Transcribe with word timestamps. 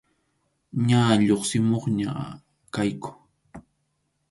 Ña 0.87 1.01
lluqsimuqña 1.25 2.13
kayku. 2.73 3.11